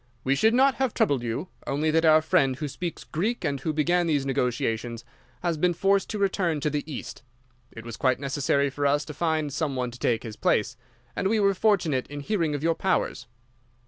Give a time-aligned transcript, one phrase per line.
[0.23, 3.71] We should not have troubled you, only that our friend who speaks Greek and who
[3.71, 5.05] began these negotiations
[5.43, 7.21] has been forced to return to the East.
[7.71, 10.75] It was quite necessary for us to find some one to take his place,
[11.15, 13.27] and we were fortunate in hearing of your powers.